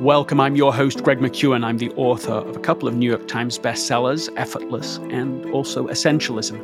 Welcome. 0.00 0.40
I'm 0.40 0.56
your 0.56 0.74
host, 0.74 1.02
Greg 1.02 1.20
McKeown. 1.20 1.64
I'm 1.64 1.78
the 1.78 1.90
author 1.92 2.34
of 2.34 2.54
a 2.54 2.60
couple 2.60 2.86
of 2.86 2.94
New 2.94 3.08
York 3.08 3.26
Times 3.26 3.58
bestsellers, 3.58 4.28
Effortless 4.36 4.98
and 5.10 5.46
also 5.52 5.86
Essentialism. 5.86 6.60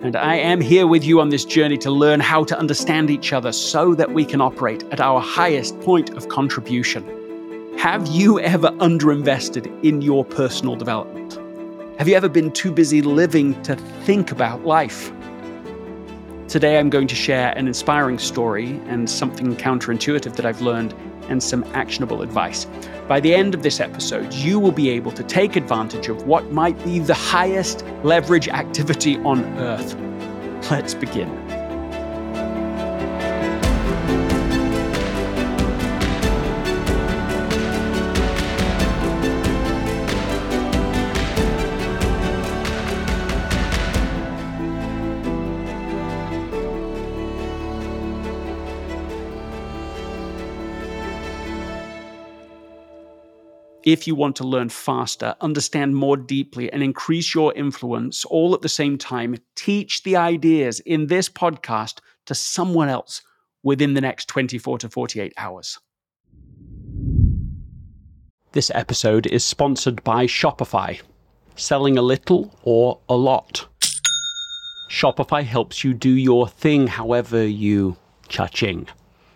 And 0.00 0.16
I 0.16 0.36
am 0.36 0.62
here 0.62 0.86
with 0.86 1.04
you 1.04 1.20
on 1.20 1.28
this 1.28 1.44
journey 1.44 1.76
to 1.76 1.90
learn 1.90 2.20
how 2.20 2.42
to 2.44 2.58
understand 2.58 3.10
each 3.10 3.34
other 3.34 3.52
so 3.52 3.94
that 3.96 4.12
we 4.12 4.24
can 4.24 4.40
operate 4.40 4.82
at 4.92 4.98
our 4.98 5.20
highest 5.20 5.78
point 5.80 6.08
of 6.16 6.30
contribution. 6.30 7.04
Have 7.76 8.06
you 8.06 8.40
ever 8.40 8.70
underinvested 8.70 9.66
in 9.84 10.00
your 10.00 10.24
personal 10.24 10.74
development? 10.74 11.38
Have 11.98 12.08
you 12.08 12.14
ever 12.14 12.30
been 12.30 12.50
too 12.50 12.72
busy 12.72 13.02
living 13.02 13.62
to 13.64 13.76
think 13.76 14.32
about 14.32 14.64
life? 14.64 15.12
Today, 16.48 16.78
I'm 16.78 16.88
going 16.88 17.08
to 17.08 17.14
share 17.14 17.52
an 17.58 17.68
inspiring 17.68 18.18
story 18.18 18.80
and 18.86 19.08
something 19.08 19.54
counterintuitive 19.54 20.34
that 20.34 20.46
I've 20.46 20.62
learned 20.62 20.94
and 21.30 21.42
some 21.42 21.64
actionable 21.72 22.22
advice. 22.22 22.66
By 23.08 23.20
the 23.20 23.34
end 23.34 23.54
of 23.54 23.62
this 23.62 23.80
episode, 23.80 24.32
you 24.34 24.60
will 24.60 24.72
be 24.72 24.90
able 24.90 25.12
to 25.12 25.22
take 25.22 25.56
advantage 25.56 26.08
of 26.08 26.26
what 26.26 26.52
might 26.52 26.82
be 26.84 26.98
the 26.98 27.14
highest 27.14 27.84
leverage 28.04 28.48
activity 28.48 29.16
on 29.18 29.44
earth. 29.58 29.94
Let's 30.70 30.94
begin. 30.94 31.49
If 53.84 54.06
you 54.06 54.14
want 54.14 54.36
to 54.36 54.44
learn 54.44 54.68
faster, 54.68 55.34
understand 55.40 55.96
more 55.96 56.16
deeply, 56.16 56.70
and 56.72 56.82
increase 56.82 57.34
your 57.34 57.54
influence 57.54 58.24
all 58.26 58.54
at 58.54 58.62
the 58.62 58.68
same 58.68 58.98
time, 58.98 59.36
teach 59.56 60.02
the 60.02 60.16
ideas 60.16 60.80
in 60.80 61.06
this 61.06 61.28
podcast 61.28 62.00
to 62.26 62.34
someone 62.34 62.88
else 62.88 63.22
within 63.62 63.94
the 63.94 64.00
next 64.00 64.28
24 64.28 64.78
to 64.78 64.88
48 64.88 65.32
hours. 65.36 65.78
This 68.52 68.70
episode 68.74 69.26
is 69.26 69.44
sponsored 69.44 70.02
by 70.02 70.26
Shopify. 70.26 71.00
Selling 71.56 71.98
a 71.98 72.02
little 72.02 72.58
or 72.62 73.00
a 73.08 73.16
lot. 73.16 73.66
Shopify 74.90 75.44
helps 75.44 75.84
you 75.84 75.94
do 75.94 76.10
your 76.10 76.48
thing 76.48 76.86
however 76.86 77.46
you 77.46 77.96
cha-ching. 78.28 78.88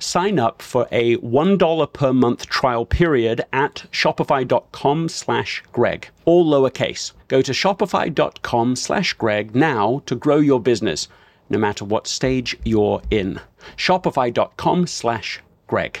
sign 0.00 0.38
up 0.38 0.62
for 0.62 0.88
a 0.90 1.16
$1 1.18 1.92
per 1.92 2.12
month 2.12 2.46
trial 2.46 2.84
period 2.84 3.42
at 3.52 3.84
shopify.com 3.92 5.08
slash 5.08 5.62
greg 5.72 6.08
all 6.24 6.44
lowercase. 6.44 7.12
Go 7.28 7.42
to 7.42 7.52
shopify.com 7.52 8.76
slash 8.76 9.12
greg 9.14 9.54
now 9.54 10.02
to 10.06 10.14
grow 10.14 10.38
your 10.38 10.60
business 10.60 11.08
no 11.48 11.58
matter 11.58 11.84
what 11.84 12.06
stage 12.06 12.56
you're 12.64 13.02
in. 13.10 13.40
Shopify.com 13.76 14.86
slash 14.86 15.40
greg 15.66 16.00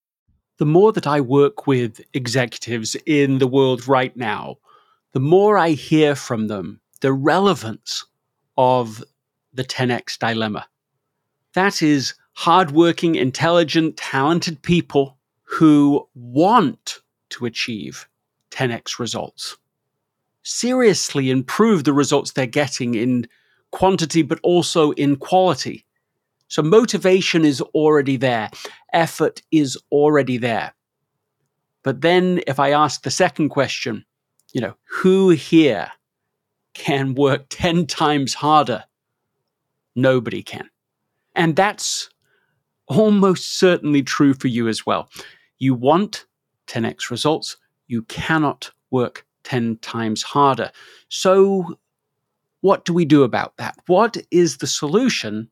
the 0.61 0.65
more 0.67 0.93
that 0.93 1.07
I 1.07 1.21
work 1.21 1.65
with 1.65 2.01
executives 2.13 2.95
in 3.07 3.39
the 3.39 3.47
world 3.47 3.87
right 3.87 4.15
now, 4.15 4.57
the 5.11 5.19
more 5.19 5.57
I 5.57 5.71
hear 5.71 6.13
from 6.13 6.49
them 6.49 6.81
the 6.99 7.11
relevance 7.11 8.05
of 8.59 9.03
the 9.51 9.63
10x 9.63 10.19
dilemma. 10.19 10.67
That 11.55 11.81
is 11.81 12.13
hardworking, 12.33 13.15
intelligent, 13.15 13.97
talented 13.97 14.61
people 14.61 15.17
who 15.41 16.07
want 16.13 17.01
to 17.29 17.47
achieve 17.47 18.07
10x 18.51 18.99
results. 18.99 19.57
Seriously 20.43 21.31
improve 21.31 21.85
the 21.85 21.93
results 21.93 22.33
they're 22.33 22.45
getting 22.45 22.93
in 22.93 23.27
quantity, 23.71 24.21
but 24.21 24.39
also 24.43 24.91
in 24.91 25.15
quality. 25.15 25.85
So 26.51 26.61
motivation 26.61 27.45
is 27.45 27.61
already 27.61 28.17
there. 28.17 28.49
Effort 28.91 29.41
is 29.53 29.77
already 29.89 30.37
there. 30.37 30.73
But 31.81 32.01
then 32.01 32.41
if 32.45 32.59
I 32.59 32.71
ask 32.71 33.03
the 33.03 33.09
second 33.09 33.49
question, 33.49 34.03
you 34.51 34.59
know, 34.59 34.73
who 34.83 35.29
here 35.29 35.89
can 36.73 37.15
work 37.15 37.45
10 37.51 37.85
times 37.87 38.33
harder? 38.33 38.83
Nobody 39.95 40.43
can. 40.43 40.69
And 41.35 41.55
that's 41.55 42.09
almost 42.87 43.57
certainly 43.57 44.03
true 44.03 44.33
for 44.33 44.49
you 44.49 44.67
as 44.67 44.85
well. 44.85 45.09
You 45.57 45.73
want 45.73 46.25
10x 46.67 47.09
results, 47.09 47.55
you 47.87 48.01
cannot 48.03 48.71
work 48.89 49.25
10 49.45 49.77
times 49.77 50.21
harder. 50.21 50.71
So, 51.07 51.77
what 52.59 52.83
do 52.83 52.91
we 52.93 53.05
do 53.05 53.23
about 53.23 53.55
that? 53.55 53.77
What 53.87 54.17
is 54.31 54.57
the 54.57 54.67
solution 54.67 55.49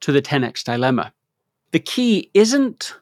to 0.00 0.12
the 0.12 0.22
10x 0.22 0.64
dilemma. 0.64 1.12
The 1.72 1.80
key 1.80 2.30
isn't 2.34 2.94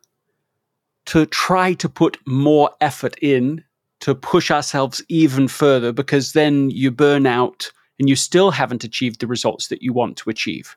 to 1.07 1.27
try 1.27 1.73
to 1.75 1.89
put 1.89 2.19
more 2.27 2.71
effort 2.81 3.17
in 3.23 3.63
to 4.01 4.15
push 4.15 4.51
ourselves 4.51 5.03
even 5.09 5.49
further 5.49 5.93
because 5.93 6.33
then 6.33 6.71
you 6.71 6.91
burn 6.91 7.27
out 7.27 7.71
and 7.99 8.09
you 8.09 8.17
still 8.17 8.51
haven't 8.51 8.85
achieved 8.85 9.21
the 9.21 9.27
results 9.27 9.69
that 9.69 9.83
you 9.83 9.93
want 9.93 10.17
to 10.19 10.31
achieve. 10.31 10.77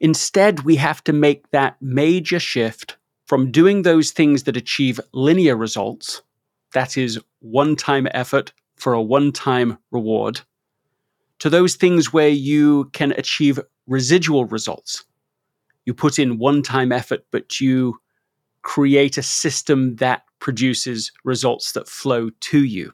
Instead, 0.00 0.60
we 0.60 0.76
have 0.76 1.02
to 1.04 1.12
make 1.12 1.50
that 1.50 1.76
major 1.80 2.38
shift 2.38 2.96
from 3.26 3.50
doing 3.50 3.82
those 3.82 4.10
things 4.10 4.44
that 4.44 4.56
achieve 4.56 5.00
linear 5.12 5.56
results, 5.56 6.22
that 6.72 6.96
is, 6.96 7.18
one 7.40 7.76
time 7.76 8.08
effort 8.12 8.52
for 8.76 8.92
a 8.92 9.02
one 9.02 9.32
time 9.32 9.78
reward, 9.90 10.40
to 11.38 11.50
those 11.50 11.74
things 11.76 12.12
where 12.12 12.28
you 12.28 12.90
can 12.92 13.12
achieve 13.12 13.58
residual 13.86 14.46
results, 14.46 15.04
You 15.86 15.94
put 15.94 16.18
in 16.18 16.38
one 16.38 16.62
time 16.62 16.92
effort, 16.92 17.24
but 17.30 17.60
you 17.60 17.98
create 18.62 19.18
a 19.18 19.22
system 19.22 19.96
that 19.96 20.22
produces 20.38 21.12
results 21.24 21.72
that 21.72 21.88
flow 21.88 22.30
to 22.40 22.64
you. 22.64 22.92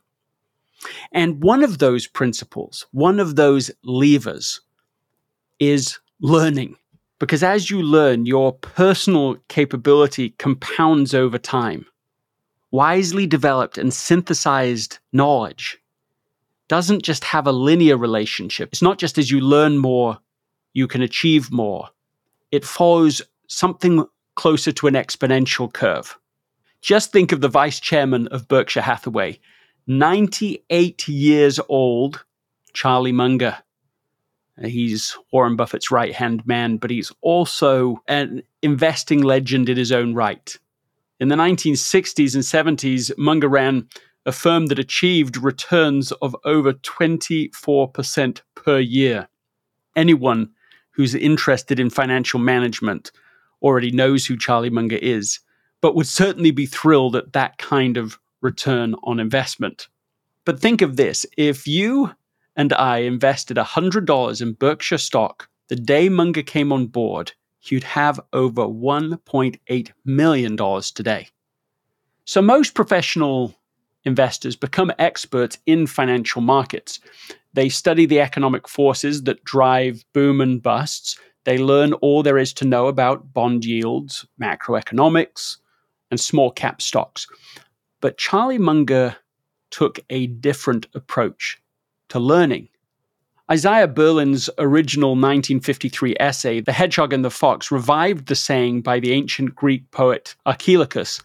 And 1.13 1.43
one 1.43 1.63
of 1.63 1.79
those 1.79 2.07
principles, 2.07 2.87
one 2.93 3.21
of 3.21 3.37
those 3.37 3.71
levers 3.85 4.61
is 5.59 5.99
learning. 6.21 6.77
Because 7.19 7.43
as 7.43 7.71
you 7.71 7.83
learn, 7.83 8.25
your 8.25 8.53
personal 8.53 9.37
capability 9.49 10.31
compounds 10.31 11.15
over 11.15 11.39
time. 11.39 11.87
Wisely 12.71 13.27
developed 13.27 13.77
and 13.77 13.93
synthesized 13.93 14.99
knowledge 15.13 15.79
doesn't 16.69 17.03
just 17.03 17.25
have 17.25 17.47
a 17.47 17.53
linear 17.53 17.97
relationship. 17.97 18.71
It's 18.73 18.81
not 18.81 18.99
just 18.99 19.19
as 19.19 19.31
you 19.31 19.41
learn 19.41 19.77
more, 19.77 20.19
you 20.73 20.87
can 20.87 21.03
achieve 21.03 21.51
more. 21.51 21.89
It 22.53 22.65
follows 22.65 23.23
something 23.49 24.05
closer 24.37 24.73
to 24.73 24.87
an 24.87 24.95
exponential 24.95 25.73
curve. 25.73 26.19
Just 26.81 27.13
think 27.13 27.33
of 27.33 27.41
the 27.41 27.49
vice 27.49 27.79
chairman 27.79 28.27
of 28.29 28.49
Berkshire 28.49 28.81
Hathaway, 28.81 29.39
98 29.87 31.09
years 31.09 31.61
old, 31.69 32.25
Charlie 32.73 33.13
Munger. 33.13 33.59
He's 34.63 35.17
Warren 35.33 35.57
Buffett's 35.57 35.91
right 35.91 36.15
hand 36.15 36.47
man, 36.47 36.77
but 36.77 36.91
he's 36.91 37.13
also 37.23 38.03
an 38.09 38.43
investing 38.63 39.23
legend 39.23 39.69
in 39.69 39.77
his 39.77 39.93
own 39.93 40.15
right. 40.15 40.57
In 41.19 41.29
the 41.29 41.37
1960s 41.37 42.35
and 42.35 42.79
70s, 42.79 43.17
Munger 43.19 43.49
ran 43.49 43.89
a 44.27 44.33
firm 44.33 44.67
that 44.67 44.79
achieved 44.79 45.37
returns 45.37 46.13
of 46.13 46.37
over 46.45 46.73
24% 46.73 48.41
per 48.55 48.79
year. 48.79 49.29
Anyone 49.97 50.51
who's 50.93 51.15
interested 51.15 51.79
in 51.79 51.91
financial 51.91 52.41
management 52.41 53.11
already 53.63 53.91
knows 53.91 54.27
who 54.27 54.37
Charlie 54.37 54.71
Munger 54.71 54.97
is, 54.97 55.41
but 55.81 55.95
would 55.95 56.07
certainly 56.07 56.51
be 56.51 56.67
thrilled 56.67 57.17
at 57.17 57.33
that 57.33 57.59
kind 57.59 57.97
of 57.97 58.19
return 58.41 58.95
on 59.05 59.21
investment. 59.21 59.89
But 60.45 60.61
think 60.61 60.83
of 60.83 60.97
this 60.97 61.27
if 61.37 61.67
you 61.67 62.13
and 62.57 62.73
I 62.73 62.99
invested 62.99 63.57
$100 63.57 64.43
in 64.43 64.53
Berkshire 64.55 64.99
stock 64.99 65.49
the 65.69 65.77
day 65.77 66.09
Munger 66.09 66.43
came 66.43 66.73
on 66.73 66.89
board, 66.89 67.33
you'd 67.63 67.85
have 67.85 68.19
over 68.33 68.63
$1.8 68.63 69.91
million 70.05 70.57
today. 70.95 71.29
So 72.25 72.43
most 72.43 72.75
professional 72.75 73.55
investors 74.05 74.57
become 74.57 74.93
experts 74.99 75.59
in 75.67 75.87
financial 75.87 76.43
markets. 76.43 76.99
They 77.53 77.69
study 77.69 78.07
the 78.07 78.21
economic 78.21 78.69
forces 78.69 79.25
that 79.25 79.45
drive 79.45 80.05
boom 80.13 80.41
and 80.41 80.63
busts. 80.63 81.19
They 81.45 81.59
learn 81.59 81.95
all 81.95 82.23
there 82.23 82.39
is 82.39 82.53
to 82.55 82.65
know 82.65 82.87
about 82.87 83.33
bond 83.33 83.65
yields, 83.65 84.27
macroeconomics, 84.41 85.57
and 86.11 86.21
small 86.21 86.51
cap 86.51 86.81
stocks. 86.81 87.27
But 88.01 88.19
Charlie 88.19 88.59
Munger 88.59 89.17
took 89.71 90.01
a 90.11 90.27
different 90.27 90.87
approach 90.95 91.61
to 92.09 92.19
learning. 92.19 92.69
Isaiah 93.51 93.89
Berlin's 93.89 94.49
original 94.59 95.11
1953 95.11 96.17
essay, 96.21 96.61
The 96.61 96.73
Hedgehog 96.73 97.13
and 97.13 97.25
the 97.25 97.31
Fox, 97.31 97.73
revived 97.73 98.27
the 98.27 98.37
saying 98.37 98.83
by 98.83 99.01
the 99.01 99.13
ancient 99.13 99.57
Greek 99.57 99.91
poet 99.91 100.37
Archilochus 100.47 101.21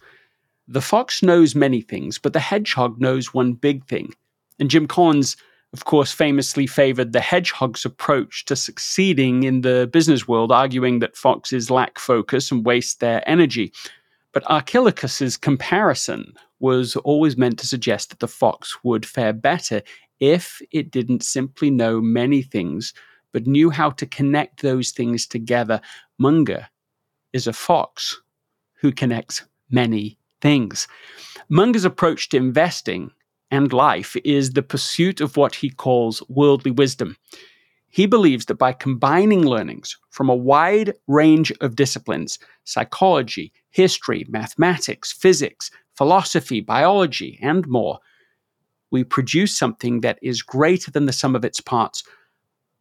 The 0.66 0.80
fox 0.80 1.22
knows 1.22 1.54
many 1.54 1.82
things, 1.82 2.18
but 2.18 2.32
the 2.32 2.40
hedgehog 2.40 3.00
knows 3.00 3.32
one 3.32 3.52
big 3.52 3.86
thing. 3.86 4.12
And 4.58 4.68
Jim 4.68 4.88
Collins, 4.88 5.36
of 5.72 5.84
course, 5.84 6.12
famously 6.12 6.66
favored 6.66 7.12
the 7.12 7.20
hedgehog's 7.20 7.84
approach 7.84 8.44
to 8.46 8.56
succeeding 8.56 9.42
in 9.42 9.60
the 9.60 9.88
business 9.92 10.26
world, 10.26 10.52
arguing 10.52 11.00
that 11.00 11.16
foxes 11.16 11.70
lack 11.70 11.98
focus 11.98 12.50
and 12.50 12.64
waste 12.64 13.00
their 13.00 13.28
energy. 13.28 13.72
But 14.32 14.44
Archilochus's 14.50 15.36
comparison 15.36 16.32
was 16.60 16.96
always 16.96 17.36
meant 17.36 17.58
to 17.58 17.66
suggest 17.66 18.10
that 18.10 18.20
the 18.20 18.28
fox 18.28 18.76
would 18.84 19.04
fare 19.04 19.32
better 19.32 19.82
if 20.20 20.60
it 20.70 20.90
didn't 20.90 21.22
simply 21.22 21.70
know 21.70 22.00
many 22.00 22.42
things, 22.42 22.94
but 23.32 23.46
knew 23.46 23.70
how 23.70 23.90
to 23.90 24.06
connect 24.06 24.62
those 24.62 24.92
things 24.92 25.26
together. 25.26 25.80
Munger 26.18 26.68
is 27.32 27.46
a 27.46 27.52
fox 27.52 28.20
who 28.74 28.92
connects 28.92 29.44
many 29.70 30.18
things. 30.40 30.88
Munger's 31.48 31.84
approach 31.84 32.28
to 32.30 32.36
investing 32.36 33.10
and 33.50 33.72
life 33.72 34.16
is 34.24 34.50
the 34.50 34.62
pursuit 34.62 35.20
of 35.20 35.36
what 35.36 35.54
he 35.54 35.70
calls 35.70 36.22
worldly 36.28 36.70
wisdom. 36.70 37.16
He 37.88 38.06
believes 38.06 38.46
that 38.46 38.56
by 38.56 38.72
combining 38.72 39.46
learnings 39.46 39.96
from 40.10 40.28
a 40.28 40.34
wide 40.34 40.94
range 41.06 41.52
of 41.60 41.76
disciplines 41.76 42.38
psychology, 42.64 43.52
history, 43.70 44.26
mathematics, 44.28 45.12
physics, 45.12 45.70
philosophy, 45.94 46.60
biology, 46.60 47.38
and 47.40 47.66
more 47.66 48.00
we 48.90 49.04
produce 49.04 49.56
something 49.56 50.00
that 50.00 50.18
is 50.22 50.42
greater 50.42 50.90
than 50.90 51.06
the 51.06 51.12
sum 51.12 51.34
of 51.34 51.44
its 51.44 51.60
parts. 51.60 52.02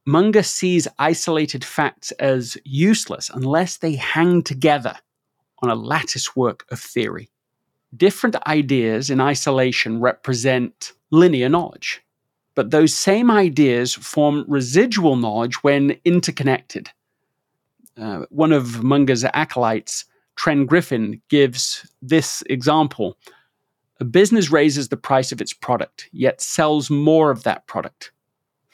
Munger 0.06 0.44
sees 0.44 0.88
isolated 1.00 1.64
facts 1.64 2.12
as 2.14 2.58
useless 2.64 3.30
unless 3.34 3.78
they 3.78 3.96
hang 3.96 4.44
together 4.44 4.96
on 5.60 5.70
a 5.70 5.76
lattice 5.76 6.36
work 6.36 6.66
of 6.70 6.80
theory. 6.80 7.30
Different 7.96 8.36
ideas 8.48 9.10
in 9.10 9.22
isolation 9.22 10.00
represent 10.02 10.94
linear 11.12 11.50
knowledge, 11.50 12.02
but 12.56 12.72
those 12.72 12.94
same 12.94 13.32
ideas 13.32 13.94
form 13.94 14.46
residual 14.48 15.16
knowledge 15.16 15.64
when 15.64 15.98
interconnected. 16.06 16.90
Uh, 17.98 18.26
one 18.30 18.52
of 18.52 18.84
Munger's 18.84 19.24
acolytes, 19.24 20.06
Tren 20.38 20.66
Griffin, 20.66 21.22
gives 21.30 21.90
this 22.02 22.44
example 22.50 23.18
a 24.02 24.06
business 24.06 24.52
raises 24.52 24.90
the 24.90 24.98
price 24.98 25.32
of 25.32 25.40
its 25.40 25.54
product, 25.54 26.10
yet 26.12 26.42
sells 26.42 26.90
more 26.90 27.32
of 27.32 27.44
that 27.44 27.66
product. 27.68 28.12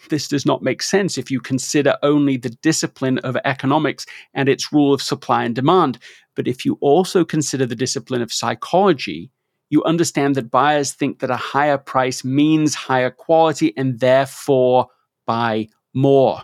This 0.09 0.27
does 0.27 0.47
not 0.47 0.63
make 0.63 0.81
sense 0.81 1.17
if 1.17 1.29
you 1.29 1.39
consider 1.39 1.95
only 2.01 2.37
the 2.37 2.49
discipline 2.49 3.19
of 3.19 3.37
economics 3.45 4.07
and 4.33 4.49
its 4.49 4.73
rule 4.73 4.93
of 4.93 5.01
supply 5.01 5.43
and 5.43 5.53
demand. 5.53 5.99
But 6.41 6.47
if 6.47 6.65
you 6.65 6.79
also 6.81 7.23
consider 7.23 7.67
the 7.67 7.75
discipline 7.75 8.23
of 8.23 8.33
psychology, 8.33 9.29
you 9.69 9.83
understand 9.83 10.33
that 10.33 10.49
buyers 10.49 10.91
think 10.91 11.19
that 11.19 11.29
a 11.29 11.35
higher 11.35 11.77
price 11.77 12.23
means 12.23 12.73
higher 12.73 13.11
quality 13.11 13.75
and 13.77 13.99
therefore 13.99 14.87
buy 15.27 15.67
more. 15.93 16.41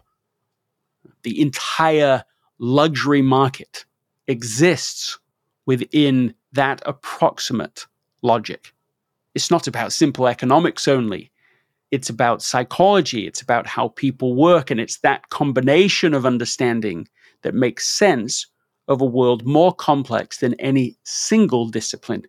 The 1.24 1.42
entire 1.42 2.24
luxury 2.60 3.24
market 3.24 3.86
exists 4.28 5.18
within 5.66 6.36
that 6.52 6.84
approximate 6.86 7.88
logic. 8.22 8.76
It's 9.34 9.50
not 9.50 9.66
about 9.66 9.94
simple 9.94 10.28
economics 10.28 10.88
only. 10.88 11.32
It's 11.90 12.12
about 12.12 12.44
psychology. 12.44 13.26
It's 13.26 13.42
about 13.42 13.66
how 13.66 13.88
people 13.88 14.36
work. 14.36 14.70
And 14.70 14.80
it's 14.80 15.00
that 15.00 15.30
combination 15.30 16.14
of 16.14 16.24
understanding 16.24 17.08
that 17.42 17.56
makes 17.56 17.88
sense 17.88 18.46
of 18.88 19.02
a 19.02 19.06
world 19.06 19.46
more 19.46 19.74
complex 19.74 20.38
than 20.38 20.54
any 20.56 20.98
single 21.04 21.68
discipline. 21.68 22.26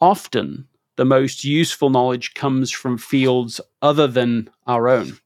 Often, 0.00 0.68
the 0.96 1.04
most 1.04 1.44
useful 1.44 1.90
knowledge 1.90 2.34
comes 2.34 2.70
from 2.70 2.98
fields 2.98 3.60
other 3.82 4.06
than 4.06 4.50
our 4.66 4.88
own. 4.88 5.18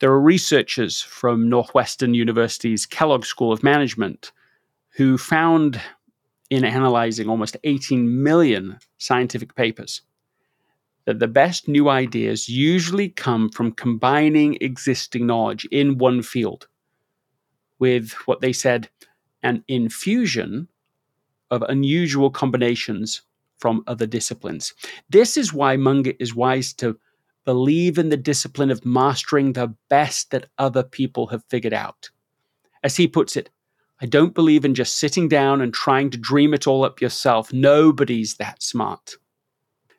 There 0.00 0.10
are 0.10 0.20
researchers 0.20 1.00
from 1.00 1.48
Northwestern 1.48 2.14
University's 2.14 2.84
Kellogg 2.84 3.24
School 3.24 3.52
of 3.52 3.62
Management 3.62 4.32
who 4.90 5.18
found 5.18 5.80
in 6.50 6.64
analyzing 6.64 7.28
almost 7.28 7.56
18 7.64 8.22
million 8.22 8.78
scientific 8.98 9.54
papers 9.54 10.02
that 11.06 11.18
the 11.18 11.28
best 11.28 11.68
new 11.68 11.88
ideas 11.88 12.48
usually 12.48 13.08
come 13.08 13.48
from 13.48 13.72
combining 13.72 14.58
existing 14.60 15.26
knowledge 15.26 15.64
in 15.70 15.98
one 15.98 16.22
field 16.22 16.66
with 17.78 18.12
what 18.26 18.40
they 18.40 18.52
said 18.52 18.88
an 19.42 19.62
infusion 19.68 20.68
of 21.50 21.62
unusual 21.62 22.30
combinations 22.30 23.22
from 23.58 23.84
other 23.86 24.06
disciplines. 24.06 24.74
This 25.08 25.36
is 25.36 25.52
why 25.52 25.76
Munger 25.76 26.12
is 26.18 26.34
wise 26.34 26.72
to 26.74 26.98
believe 27.44 27.96
in 27.96 28.08
the 28.08 28.16
discipline 28.16 28.70
of 28.70 28.84
mastering 28.84 29.52
the 29.52 29.74
best 29.88 30.30
that 30.32 30.48
other 30.58 30.82
people 30.82 31.28
have 31.28 31.44
figured 31.48 31.72
out. 31.72 32.10
As 32.82 32.96
he 32.96 33.06
puts 33.06 33.36
it, 33.36 33.50
I 34.00 34.06
don't 34.06 34.34
believe 34.34 34.64
in 34.64 34.74
just 34.74 34.98
sitting 34.98 35.28
down 35.28 35.60
and 35.60 35.72
trying 35.72 36.10
to 36.10 36.18
dream 36.18 36.52
it 36.52 36.66
all 36.66 36.84
up 36.84 37.00
yourself. 37.00 37.52
Nobody's 37.52 38.34
that 38.34 38.62
smart. 38.62 39.14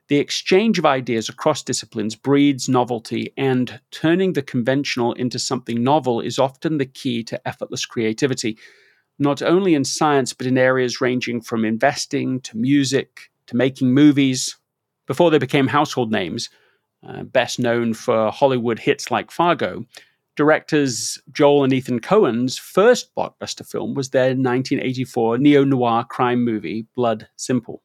The 0.10 0.20
exchange 0.20 0.80
of 0.80 0.86
ideas 0.86 1.28
across 1.28 1.64
disciplines 1.64 2.16
breeds 2.16 2.70
novelty, 2.70 3.34
and 3.36 3.82
turning 3.92 4.34
the 4.34 4.42
conventional 4.42 5.12
into 5.14 5.38
something 5.38 5.84
novel 5.84 6.22
is 6.22 6.40
often 6.40 6.78
the 6.78 6.86
key 6.86 7.24
to 7.26 7.46
effortless 7.46 7.86
creativity, 7.86 8.58
not 9.20 9.42
only 9.42 9.76
in 9.76 9.84
science, 9.84 10.32
but 10.32 10.48
in 10.48 10.58
areas 10.58 11.02
ranging 11.02 11.42
from 11.42 11.66
investing 11.66 12.40
to 12.42 12.58
music 12.58 13.30
to 13.48 13.58
making 13.58 13.94
movies. 13.94 14.56
Before 15.08 15.30
they 15.30 15.40
became 15.40 15.68
household 15.68 16.10
names, 16.12 16.50
uh, 17.06 17.24
best 17.24 17.60
known 17.60 17.94
for 17.94 18.32
Hollywood 18.32 18.80
hits 18.80 19.12
like 19.12 19.30
Fargo, 19.30 19.86
directors 20.38 21.20
Joel 21.34 21.66
and 21.66 21.74
Ethan 21.74 22.00
Coen's 22.00 22.58
first 22.58 23.14
blockbuster 23.14 23.68
film 23.68 23.94
was 23.94 24.12
their 24.12 24.30
1984 24.30 25.40
neo 25.40 25.66
noir 25.66 26.06
crime 26.06 26.46
movie, 26.46 26.88
Blood 26.96 27.28
Simple. 27.36 27.82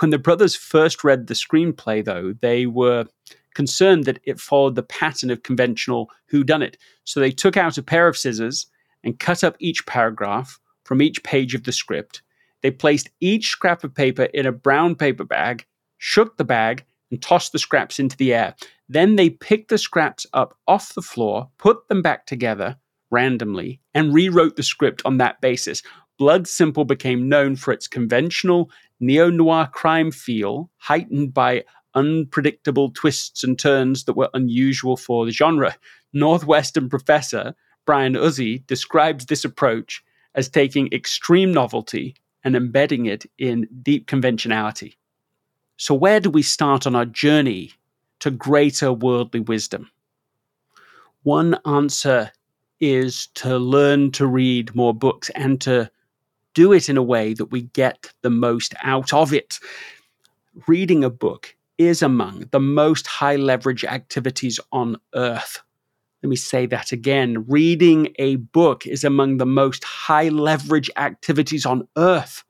When 0.00 0.10
the 0.10 0.18
brothers 0.18 0.56
first 0.56 1.04
read 1.04 1.26
the 1.26 1.34
screenplay, 1.34 2.04
though, 2.04 2.34
they 2.40 2.66
were 2.66 3.06
concerned 3.54 4.04
that 4.04 4.20
it 4.24 4.40
followed 4.40 4.74
the 4.74 4.82
pattern 4.82 5.30
of 5.30 5.44
conventional 5.44 6.10
whodunit. 6.32 6.74
So 7.04 7.20
they 7.20 7.30
took 7.30 7.56
out 7.56 7.78
a 7.78 7.82
pair 7.82 8.08
of 8.08 8.16
scissors 8.16 8.66
and 9.04 9.20
cut 9.20 9.44
up 9.44 9.56
each 9.60 9.86
paragraph 9.86 10.58
from 10.84 11.00
each 11.00 11.22
page 11.22 11.54
of 11.54 11.64
the 11.64 11.72
script. 11.72 12.22
They 12.62 12.70
placed 12.70 13.10
each 13.20 13.48
scrap 13.48 13.84
of 13.84 13.94
paper 13.94 14.24
in 14.24 14.46
a 14.46 14.52
brown 14.52 14.96
paper 14.96 15.24
bag, 15.24 15.66
shook 15.98 16.36
the 16.36 16.44
bag, 16.44 16.84
and 17.10 17.22
tossed 17.22 17.52
the 17.52 17.58
scraps 17.58 17.98
into 17.98 18.16
the 18.16 18.34
air. 18.34 18.54
Then 18.88 19.16
they 19.16 19.30
picked 19.30 19.68
the 19.68 19.78
scraps 19.78 20.26
up 20.32 20.56
off 20.66 20.94
the 20.94 21.02
floor, 21.02 21.50
put 21.58 21.88
them 21.88 22.02
back 22.02 22.26
together 22.26 22.76
randomly, 23.10 23.80
and 23.94 24.12
rewrote 24.12 24.56
the 24.56 24.62
script 24.62 25.00
on 25.04 25.18
that 25.18 25.40
basis. 25.40 25.82
Blood 26.18 26.48
Simple 26.48 26.84
became 26.84 27.28
known 27.28 27.54
for 27.54 27.72
its 27.72 27.86
conventional 27.86 28.70
neo 29.06 29.30
noir 29.30 29.68
crime 29.72 30.10
feel, 30.10 30.70
heightened 30.76 31.34
by 31.34 31.64
unpredictable 31.94 32.90
twists 32.90 33.44
and 33.44 33.58
turns 33.58 34.04
that 34.04 34.16
were 34.16 34.30
unusual 34.34 34.96
for 34.96 35.24
the 35.24 35.32
genre. 35.32 35.76
Northwestern 36.12 36.88
professor 36.88 37.54
Brian 37.86 38.16
Uzzi 38.16 38.58
describes 38.66 39.26
this 39.26 39.44
approach 39.44 40.02
as 40.34 40.48
taking 40.48 40.92
extreme 40.92 41.52
novelty 41.52 42.16
and 42.42 42.56
embedding 42.56 43.06
it 43.06 43.26
in 43.38 43.68
deep 43.82 44.06
conventionality. 44.06 44.96
So, 45.76 45.94
where 45.94 46.20
do 46.20 46.30
we 46.30 46.42
start 46.42 46.86
on 46.86 46.94
our 46.94 47.04
journey 47.04 47.72
to 48.20 48.30
greater 48.30 48.92
worldly 48.92 49.40
wisdom? 49.40 49.90
One 51.22 51.58
answer 51.66 52.32
is 52.80 53.28
to 53.34 53.58
learn 53.58 54.12
to 54.12 54.26
read 54.26 54.74
more 54.74 54.94
books 54.94 55.30
and 55.30 55.60
to 55.62 55.90
do 56.54 56.72
it 56.72 56.88
in 56.88 56.96
a 56.96 57.02
way 57.02 57.34
that 57.34 57.46
we 57.46 57.62
get 57.62 58.12
the 58.22 58.30
most 58.30 58.74
out 58.82 59.12
of 59.12 59.32
it. 59.32 59.58
Reading 60.66 61.04
a 61.04 61.10
book 61.10 61.54
is 61.78 62.02
among 62.02 62.46
the 62.52 62.60
most 62.60 63.06
high 63.06 63.36
leverage 63.36 63.84
activities 63.84 64.60
on 64.72 64.96
earth. 65.14 65.60
Let 66.22 66.30
me 66.30 66.36
say 66.36 66.66
that 66.66 66.92
again. 66.92 67.44
Reading 67.48 68.14
a 68.18 68.36
book 68.36 68.86
is 68.86 69.04
among 69.04 69.36
the 69.36 69.46
most 69.46 69.84
high 69.84 70.28
leverage 70.28 70.90
activities 70.96 71.66
on 71.66 71.86
earth. 71.98 72.44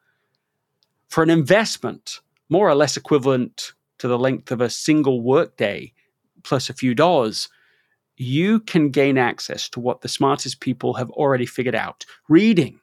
For 1.09 1.23
an 1.23 1.31
investment, 1.31 2.21
more 2.49 2.69
or 2.69 2.75
less 2.75 2.97
equivalent 2.97 3.73
to 3.99 4.07
the 4.07 4.19
length 4.19 4.53
of 4.53 4.61
a 4.61 4.71
single 4.71 5.23
workday 5.23 5.93
plus 6.45 6.69
a 6.69 6.75
few 6.75 6.95
dollars, 6.95 7.49
you 8.17 8.61
can 8.61 8.91
gain 8.91 9.19
access 9.19 9.69
to 9.71 9.81
what 9.81 10.03
the 10.03 10.09
smartest 10.09 10.61
people 10.61 10.95
have 10.95 11.11
already 11.11 11.47
figured 11.47 11.75
out. 11.75 12.05
Reading. 12.29 12.79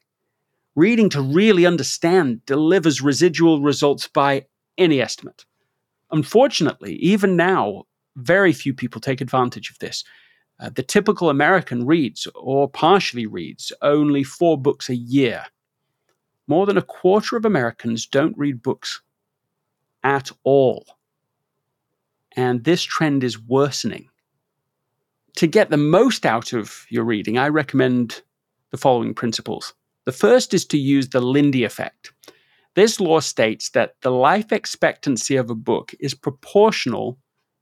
Reading 0.76 1.10
to 1.10 1.22
really 1.22 1.66
understand 1.66 2.46
delivers 2.46 3.02
residual 3.02 3.62
results 3.62 4.08
by 4.08 4.46
any 4.78 5.02
estimate. 5.02 5.46
Unfortunately, 6.12 6.96
even 6.96 7.36
now, 7.36 7.84
very 8.16 8.54
few 8.54 8.74
people 8.74 9.02
take 9.02 9.22
advantage 9.22 9.70
of 9.70 9.80
this. 9.80 10.04
Uh, 10.60 10.70
the 10.70 10.84
typical 10.84 11.30
American 11.30 11.86
reads, 11.86 12.28
or 12.36 12.70
partially 12.70 13.26
reads, 13.26 13.74
only 13.82 14.24
four 14.24 14.58
books 14.58 14.90
a 14.90 14.96
year. 14.96 15.44
More 16.48 16.66
than 16.66 16.78
a 16.78 16.84
quarter 16.84 17.36
of 17.36 17.46
Americans 17.46 18.06
don't 18.06 18.38
read 18.38 18.62
books 18.62 19.02
at 20.04 20.32
all. 20.44 20.86
And 22.36 22.64
this 22.64 22.84
trend 22.84 23.24
is 23.24 23.40
worsening. 23.40 24.10
To 25.38 25.48
get 25.48 25.70
the 25.70 25.78
most 25.78 26.26
out 26.26 26.54
of 26.54 26.86
your 26.90 27.04
reading, 27.04 27.38
I 27.38 27.48
recommend 27.48 28.22
the 28.70 28.78
following 28.78 29.14
principles. 29.14 29.74
The 30.12 30.18
first 30.18 30.54
is 30.54 30.66
to 30.66 30.78
use 30.78 31.08
the 31.08 31.22
Lindy 31.22 31.64
effect. 31.64 32.12
This 32.76 33.00
law 33.00 33.22
states 33.22 33.70
that 33.70 33.96
the 34.02 34.10
life 34.10 34.52
expectancy 34.52 35.38
of 35.38 35.50
a 35.50 35.56
book 35.56 35.96
is 36.02 36.14
proportional 36.14 37.18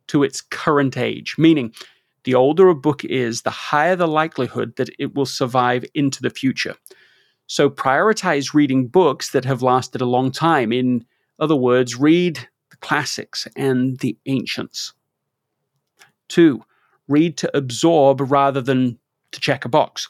to 0.08 0.24
its 0.24 0.42
current 0.42 0.98
age, 0.98 1.36
meaning 1.38 1.76
the 2.24 2.34
older 2.34 2.68
a 2.68 2.74
book 2.74 3.06
is, 3.06 3.44
the 3.44 3.52
higher 3.52 3.96
the 3.96 4.08
likelihood 4.08 4.78
that 4.78 4.90
it 4.98 5.14
will 5.14 5.28
survive 5.28 5.86
into 5.94 6.24
the 6.24 6.32
future. 6.32 6.74
So 7.46 7.70
prioritize 7.70 8.56
reading 8.56 8.88
books 8.88 9.30
that 9.30 9.46
have 9.46 9.62
lasted 9.62 10.02
a 10.02 10.08
long 10.08 10.32
time. 10.32 10.72
In 10.72 11.06
other 11.38 11.56
words, 11.56 11.98
read 11.98 12.38
the 12.72 12.78
classics 12.78 13.48
and 13.58 14.00
the 14.00 14.18
ancients. 14.26 14.94
Two, 16.30 16.64
read 17.08 17.38
to 17.38 17.56
absorb 17.56 18.22
rather 18.22 18.60
than 18.60 18.98
to 19.34 19.40
check 19.40 19.66
a 19.66 19.70
box. 19.70 20.10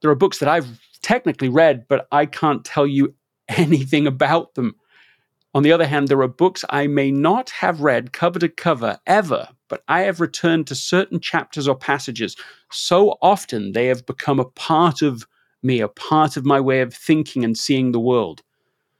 There 0.00 0.10
are 0.10 0.14
books 0.14 0.38
that 0.38 0.48
I've 0.48 0.80
technically 1.08 1.48
read, 1.48 1.86
but 1.88 2.06
I 2.12 2.26
can't 2.26 2.64
tell 2.66 2.86
you 2.86 3.14
anything 3.48 4.06
about 4.06 4.54
them. 4.54 4.74
On 5.54 5.62
the 5.62 5.72
other 5.72 5.86
hand, 5.86 6.08
there 6.08 6.20
are 6.20 6.28
books 6.28 6.66
I 6.68 6.86
may 6.86 7.10
not 7.10 7.48
have 7.50 7.80
read 7.80 8.12
cover 8.12 8.38
to 8.38 8.48
cover 8.50 8.98
ever, 9.06 9.48
but 9.68 9.82
I 9.88 10.00
have 10.00 10.20
returned 10.20 10.66
to 10.66 10.74
certain 10.74 11.18
chapters 11.18 11.66
or 11.66 11.74
passages 11.74 12.36
so 12.70 13.16
often 13.22 13.72
they 13.72 13.86
have 13.86 14.04
become 14.04 14.38
a 14.38 14.44
part 14.44 15.00
of 15.00 15.26
me, 15.62 15.80
a 15.80 15.88
part 15.88 16.36
of 16.36 16.44
my 16.44 16.60
way 16.60 16.82
of 16.82 16.92
thinking 16.92 17.42
and 17.42 17.56
seeing 17.56 17.92
the 17.92 18.00
world. 18.00 18.42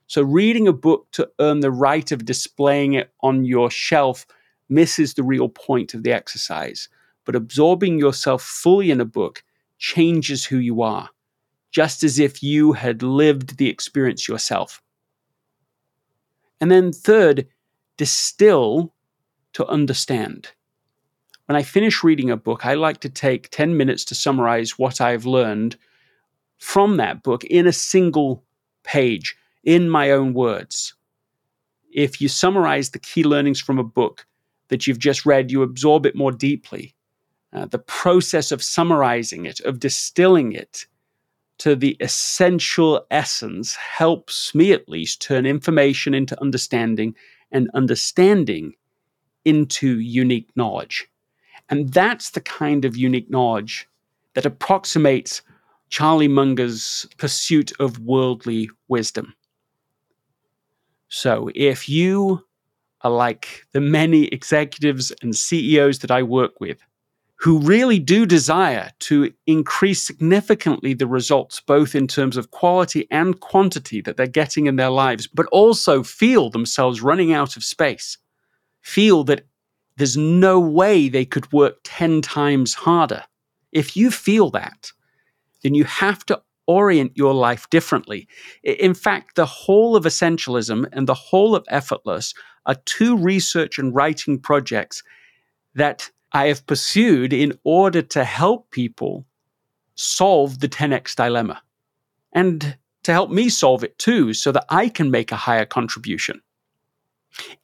So, 0.07 0.23
reading 0.23 0.67
a 0.67 0.73
book 0.73 1.09
to 1.12 1.31
earn 1.38 1.61
the 1.61 1.71
right 1.71 2.11
of 2.11 2.25
displaying 2.25 2.95
it 2.95 3.12
on 3.21 3.45
your 3.45 3.71
shelf 3.71 4.27
misses 4.71 5.12
the 5.12 5.23
real 5.23 5.50
point 5.50 5.93
of 5.93 6.03
the 6.03 6.12
exercise. 6.12 6.88
But 7.27 7.37
absorbing 7.37 7.99
yourself 7.99 8.43
fully 8.43 8.91
in 8.91 9.03
a 9.03 9.05
book 9.05 9.45
changes 9.79 10.47
who 10.47 10.57
you 10.57 10.81
are 10.81 11.11
just 11.70 12.02
as 12.02 12.18
if 12.18 12.42
you 12.42 12.72
had 12.72 13.02
lived 13.02 13.58
the 13.58 13.68
experience 13.68 14.28
yourself. 14.28 14.82
And 16.60 16.70
then, 16.70 16.92
third, 16.92 17.46
distill 17.96 18.94
to 19.52 19.66
understand. 19.66 20.48
When 21.46 21.56
I 21.56 21.62
finish 21.62 22.04
reading 22.04 22.30
a 22.30 22.37
book, 22.37 22.66
I 22.66 22.75
like 22.75 23.00
to 23.00 23.08
take 23.08 23.50
10 23.50 23.76
minutes 23.76 24.04
to 24.06 24.14
summarize 24.14 24.78
what 24.78 25.00
I've 25.00 25.25
learned 25.25 25.76
from 26.58 26.96
that 26.96 27.22
book 27.22 27.44
in 27.44 27.66
a 27.66 27.72
single 27.72 28.44
page, 28.84 29.37
in 29.64 29.88
my 29.88 30.10
own 30.10 30.34
words. 30.34 30.94
If 31.92 32.20
you 32.20 32.28
summarize 32.28 32.90
the 32.90 32.98
key 32.98 33.25
learnings 33.25 33.60
from 33.60 33.78
a 33.78 33.84
book 33.84 34.26
that 34.68 34.87
you've 34.87 34.98
just 34.98 35.25
read, 35.25 35.50
you 35.50 35.62
absorb 35.62 36.04
it 36.06 36.14
more 36.14 36.32
deeply. 36.32 36.94
Uh, 37.52 37.64
the 37.64 37.78
process 37.78 38.52
of 38.52 38.62
summarizing 38.62 39.46
it, 39.46 39.60
of 39.60 39.80
distilling 39.80 40.52
it, 40.52 40.87
to 41.59 41.75
the 41.75 41.97
essential 42.00 43.07
essence 43.11 43.75
helps 43.77 44.55
me 44.55 44.73
at 44.73 44.88
least 44.88 45.21
turn 45.21 45.45
information 45.45 46.15
into 46.15 46.41
understanding 46.41 47.15
and 47.50 47.69
understanding 47.75 48.75
into 49.45 49.99
unique 49.99 50.49
knowledge. 50.55 51.09
And 51.69 51.93
that's 51.93 52.31
the 52.31 52.41
kind 52.41 52.85
of 52.85 52.97
unique 52.97 53.31
knowledge 53.31 53.88
that 54.35 54.47
approximates 54.47 55.43
Charlie 55.91 56.29
Munger's 56.29 57.07
pursuit 57.17 57.73
of 57.81 57.99
worldly 58.00 58.71
wisdom. 58.88 59.35
So 61.09 61.50
if 61.55 61.88
you 61.88 62.45
are 63.03 63.11
like 63.11 63.65
the 63.73 63.81
many 63.81 64.27
executives 64.27 65.12
and 65.23 65.35
CEOs 65.35 66.00
that 66.00 66.11
I 66.11 66.23
work 66.23 66.61
with, 66.61 66.79
who 67.40 67.61
really 67.61 68.00
do 68.00 68.26
desire 68.26 68.90
to 68.99 69.33
increase 69.47 70.02
significantly 70.02 70.92
the 70.92 71.07
results, 71.07 71.61
both 71.61 71.95
in 71.95 72.09
terms 72.09 72.37
of 72.37 72.50
quality 72.50 73.07
and 73.12 73.38
quantity 73.38 74.00
that 74.00 74.16
they're 74.16 74.26
getting 74.26 74.66
in 74.66 74.75
their 74.75 74.90
lives, 74.90 75.28
but 75.28 75.47
also 75.47 76.02
feel 76.02 76.50
themselves 76.50 77.00
running 77.00 77.33
out 77.33 77.57
of 77.57 77.62
space, 77.62 78.18
feel 78.83 79.23
that 79.23 79.47
there's 79.97 80.16
no 80.16 80.59
way 80.59 81.09
they 81.09 81.25
could 81.25 81.52
work 81.52 81.78
10 81.85 82.23
times 82.23 82.75
harder. 82.75 83.23
If 83.71 83.97
you 83.97 84.11
feel 84.11 84.50
that, 84.50 84.90
then 85.62 85.75
you 85.75 85.85
have 85.85 86.26
to 86.26 86.42
orient 86.66 87.12
your 87.16 87.35
life 87.35 87.71
differently. 87.71 88.26
In 88.62 88.95
fact, 88.95 89.37
the 89.37 89.47
whole 89.47 89.95
of 89.95 90.04
Essentialism 90.04 90.87
and 90.92 91.07
the 91.07 91.14
whole 91.14 91.54
of 91.54 91.64
Effortless 91.68 92.35
are 92.66 92.76
two 92.85 93.16
research 93.16 93.78
and 93.78 93.95
writing 93.95 94.38
projects 94.38 95.02
that 95.75 96.11
I 96.32 96.49
have 96.49 96.66
pursued 96.66 97.32
in 97.32 97.58
order 97.64 98.02
to 98.02 98.25
help 98.25 98.70
people 98.70 99.26
solve 99.94 100.61
the 100.61 100.68
10x 100.68 101.14
dilemma 101.14 101.62
and 102.32 102.76
to 103.04 103.12
help 103.12 103.30
me 103.30 103.49
solve 103.49 103.82
it 103.82 103.99
too, 103.99 104.35
so 104.35 104.52
that 104.52 104.66
I 104.68 104.90
can 104.90 105.11
make 105.11 105.32
a 105.32 105.37
higher 105.37 105.64
contribution. 105.64 106.42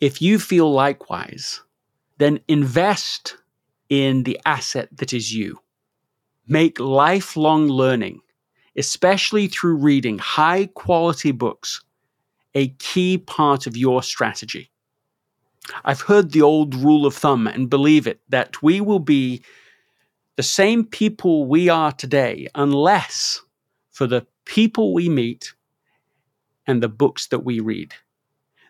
If 0.00 0.23
you 0.23 0.38
feel 0.38 0.73
likewise, 0.73 1.61
then 2.16 2.40
invest 2.49 3.37
in 3.90 4.23
the 4.23 4.40
asset 4.47 4.88
that 4.97 5.12
is 5.12 5.35
you. 5.35 5.59
Make 6.47 6.80
lifelong 6.80 7.68
learning, 7.68 8.21
especially 8.76 9.49
through 9.49 9.76
reading 9.76 10.18
high 10.18 10.66
quality 10.66 11.33
books, 11.33 11.83
a 12.54 12.68
key 12.78 13.18
part 13.18 13.66
of 13.66 13.76
your 13.76 14.02
strategy. 14.02 14.71
I've 15.85 16.02
heard 16.02 16.33
the 16.33 16.42
old 16.42 16.75
rule 16.75 17.06
of 17.06 17.14
thumb 17.14 17.47
and 17.47 17.71
believe 17.71 18.06
it 18.06 18.21
that 18.28 18.62
we 18.62 18.80
will 18.80 18.99
be 18.99 19.42
the 20.37 20.42
same 20.42 20.85
people 20.85 21.47
we 21.47 21.68
are 21.68 21.92
today 21.92 22.49
unless 22.54 23.40
for 23.90 24.06
the 24.06 24.26
people 24.44 24.92
we 24.92 25.09
meet 25.09 25.54
and 26.66 26.83
the 26.83 26.88
books 26.88 27.28
that 27.28 27.44
we 27.44 27.61
read. 27.61 27.94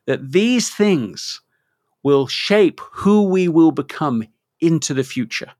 That 0.06 0.32
these 0.32 0.70
things 0.70 1.40
will 2.02 2.26
shape 2.26 2.80
who 2.92 3.22
we 3.22 3.48
will 3.48 3.70
become 3.70 4.24
into 4.60 4.94
the 4.94 5.04
future. 5.04 5.52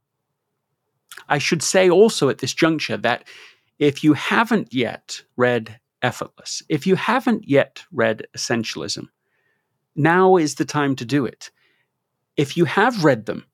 I 1.29 1.39
should 1.39 1.63
say 1.63 1.89
also 1.89 2.29
at 2.29 2.39
this 2.39 2.53
juncture 2.53 2.97
that 2.99 3.27
if 3.79 4.05
you 4.05 4.13
haven't 4.13 4.73
yet 4.73 5.23
read 5.37 5.81
Effortless, 6.03 6.63
if 6.69 6.87
you 6.87 6.97
haven't 6.97 7.49
yet 7.49 7.83
read 7.91 8.27
Essentialism, 8.37 9.09
now 9.97 10.37
is 10.37 10.57
the 10.57 10.65
time 10.65 10.97
to 10.97 11.05
do 11.05 11.25
it. 11.25 11.51
If 12.37 12.57
you 12.57 12.65
have 12.65 13.05
read 13.05 13.27
them, 13.27 13.45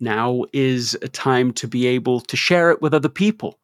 now 0.00 0.44
is 0.52 0.94
a 1.02 1.08
time 1.08 1.52
to 1.54 1.68
be 1.68 1.86
able 1.86 2.20
to 2.20 2.36
share 2.36 2.70
it 2.70 2.82
with 2.82 2.94
other 2.94 3.08
people, 3.08 3.58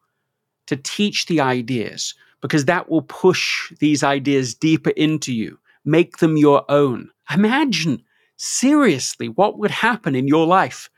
to 0.67 0.77
teach 0.77 1.25
the 1.25 1.41
ideas, 1.41 2.13
because 2.41 2.65
that 2.65 2.89
will 2.89 3.03
push 3.03 3.71
these 3.79 4.03
ideas 4.03 4.55
deeper 4.55 4.91
into 4.91 5.33
you, 5.33 5.59
make 5.85 6.17
them 6.17 6.37
your 6.37 6.63
own. 6.69 7.09
Imagine 7.33 8.01
seriously 8.37 9.29
what 9.29 9.59
would 9.59 9.71
happen 9.71 10.15
in 10.15 10.27
your 10.27 10.47
life 10.47 10.89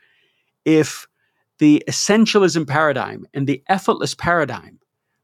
if 0.64 1.06
the 1.58 1.82
essentialism 1.88 2.66
paradigm 2.66 3.26
and 3.34 3.46
the 3.46 3.62
effortless 3.68 4.14
paradigm 4.14 4.78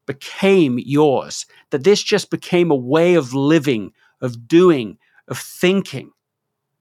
became 0.06 0.78
yours, 0.78 1.46
that 1.70 1.84
this 1.84 2.02
just 2.02 2.30
became 2.30 2.70
a 2.70 2.76
way 2.76 3.14
of 3.14 3.32
living, 3.32 3.92
of 4.20 4.48
doing, 4.48 4.98
of 5.30 5.38
thinking. 5.38 6.10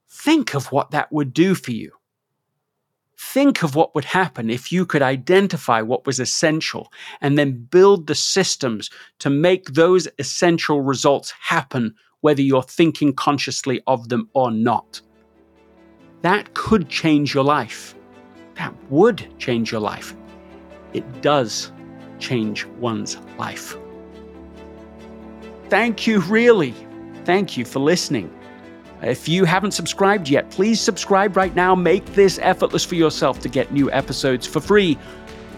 Think 0.08 0.54
of 0.54 0.72
what 0.72 0.90
that 0.90 1.10
would 1.12 1.32
do 1.32 1.54
for 1.54 1.72
you. 1.72 1.92
Think 3.16 3.62
of 3.62 3.76
what 3.76 3.94
would 3.94 4.06
happen 4.06 4.50
if 4.50 4.72
you 4.72 4.84
could 4.84 5.02
identify 5.02 5.82
what 5.82 6.06
was 6.06 6.18
essential 6.18 6.90
and 7.20 7.38
then 7.38 7.68
build 7.70 8.06
the 8.06 8.14
systems 8.14 8.90
to 9.18 9.30
make 9.30 9.74
those 9.74 10.08
essential 10.18 10.80
results 10.80 11.32
happen, 11.38 11.94
whether 12.22 12.42
you're 12.42 12.62
thinking 12.62 13.12
consciously 13.12 13.82
of 13.86 14.08
them 14.08 14.28
or 14.32 14.50
not. 14.50 15.00
That 16.22 16.54
could 16.54 16.88
change 16.88 17.34
your 17.34 17.44
life. 17.44 17.94
That 18.54 18.74
would 18.90 19.26
change 19.38 19.70
your 19.70 19.80
life. 19.80 20.14
It 20.92 21.22
does 21.22 21.72
change 22.18 22.64
one's 22.78 23.16
life. 23.38 23.76
Thank 25.68 26.06
you, 26.06 26.20
really. 26.20 26.74
Thank 27.24 27.56
you 27.56 27.64
for 27.64 27.78
listening. 27.78 28.34
If 29.02 29.28
you 29.28 29.44
haven't 29.46 29.70
subscribed 29.72 30.28
yet, 30.28 30.50
please 30.50 30.80
subscribe 30.80 31.36
right 31.36 31.54
now. 31.54 31.74
Make 31.74 32.04
this 32.12 32.38
effortless 32.42 32.84
for 32.84 32.96
yourself 32.96 33.40
to 33.40 33.48
get 33.48 33.72
new 33.72 33.90
episodes 33.92 34.46
for 34.46 34.60
free 34.60 34.98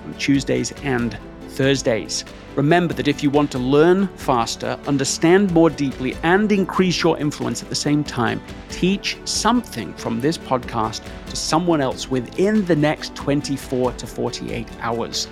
on 0.05 0.15
Tuesdays 0.15 0.71
and 0.83 1.19
Thursdays. 1.49 2.25
Remember 2.55 2.95
that 2.95 3.09
if 3.09 3.23
you 3.23 3.31
want 3.31 3.51
to 3.53 3.59
learn 3.59 4.07
faster, 4.17 4.79
understand 4.87 5.53
more 5.53 5.71
deeply, 5.71 6.15
and 6.23 6.53
increase 6.53 7.03
your 7.03 7.19
influence 7.19 7.63
at 7.63 7.69
the 7.69 7.75
same 7.75 8.05
time, 8.05 8.41
teach 8.69 9.19
something 9.25 9.93
from 9.95 10.21
this 10.21 10.39
podcast 10.39 11.03
to 11.27 11.37
someone 11.37 11.81
else 11.81 12.09
within 12.09 12.65
the 12.67 12.77
next 12.77 13.15
24 13.17 13.93
to 13.93 14.07
48 14.07 14.69
hours. 14.81 15.29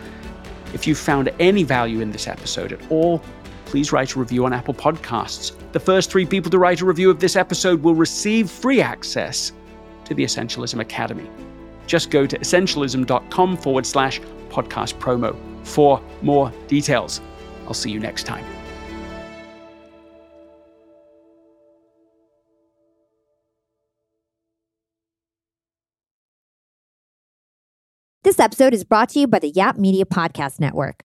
If 0.73 0.87
you 0.87 0.95
found 0.95 1.31
any 1.39 1.63
value 1.63 2.01
in 2.01 2.11
this 2.11 2.27
episode 2.27 2.73
at 2.73 2.91
all, 2.91 3.23
please 3.71 3.93
write 3.93 4.17
a 4.17 4.19
review 4.19 4.45
on 4.45 4.53
Apple 4.53 4.75
Podcasts. 4.75 5.53
The 5.71 5.79
first 5.79 6.11
three 6.11 6.27
people 6.27 6.51
to 6.51 6.59
write 6.59 6.81
a 6.81 6.85
review 6.85 7.09
of 7.09 7.21
this 7.21 7.37
episode 7.37 7.83
will 7.85 7.95
receive 7.95 8.51
free 8.51 8.81
access 8.81 9.53
to 10.07 10.13
the 10.13 10.25
Essentialism 10.25 10.81
Academy. 10.81 11.31
Just 11.87 12.11
go 12.11 12.27
to 12.27 12.37
essentialism.com 12.37 13.57
forward 13.57 13.87
slash 13.87 14.21
podcast 14.49 14.95
promo 14.99 15.37
for 15.65 16.03
more 16.21 16.53
details. 16.67 17.21
I'll 17.69 17.75
see 17.75 17.93
you 17.93 18.01
next 18.01 18.25
time. 18.25 18.45
This 28.25 28.41
episode 28.41 28.75
is 28.75 28.83
brought 28.83 29.11
to 29.11 29.21
you 29.21 29.29
by 29.29 29.39
the 29.39 29.49
Yap 29.49 29.79
Media 29.79 30.05
Podcast 30.05 30.59
Network. 30.59 31.05